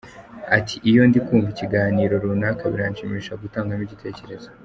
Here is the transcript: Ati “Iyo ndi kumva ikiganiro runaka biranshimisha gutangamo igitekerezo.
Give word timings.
Ati 0.57 0.75
“Iyo 0.89 1.01
ndi 1.09 1.19
kumva 1.25 1.47
ikiganiro 1.51 2.13
runaka 2.23 2.63
biranshimisha 2.73 3.39
gutangamo 3.41 3.83
igitekerezo. 3.85 4.49